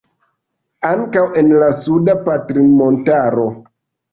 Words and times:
Ankaŭ 0.91 1.23
en 1.41 1.53
la 1.65 1.67
Suda 1.81 2.17
Patrinmontaro. 2.31 3.47